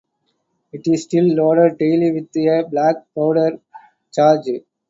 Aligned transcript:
It 0.73 0.87
is 0.87 1.03
still 1.03 1.25
loaded 1.27 1.77
daily 1.77 2.11
with 2.11 2.35
a 2.35 2.67
black 2.67 2.95
powder 3.13 3.59
charge. 4.11 4.49